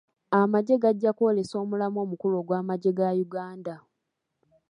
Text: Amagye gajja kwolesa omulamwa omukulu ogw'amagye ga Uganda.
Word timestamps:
Amagye 0.39 0.75
gajja 0.83 1.11
kwolesa 1.17 1.55
omulamwa 1.63 1.99
omukulu 2.05 2.35
ogw'amagye 2.41 2.91
ga 2.97 3.09
Uganda. 3.25 3.75